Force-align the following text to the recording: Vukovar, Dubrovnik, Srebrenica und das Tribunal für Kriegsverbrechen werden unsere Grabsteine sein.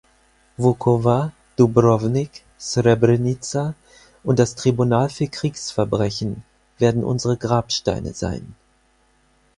Vukovar, 0.57 1.31
Dubrovnik, 1.55 2.43
Srebrenica 2.57 3.75
und 4.23 4.39
das 4.39 4.55
Tribunal 4.55 5.09
für 5.09 5.27
Kriegsverbrechen 5.27 6.41
werden 6.79 7.03
unsere 7.03 7.37
Grabsteine 7.37 8.11
sein. 8.15 8.55